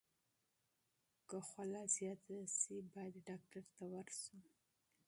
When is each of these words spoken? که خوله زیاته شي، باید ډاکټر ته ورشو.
که 1.29 1.37
خوله 1.47 1.81
زیاته 1.95 2.35
شي، 2.57 2.75
باید 2.93 3.15
ډاکټر 3.27 3.63
ته 3.75 3.83
ورشو. 3.91 4.37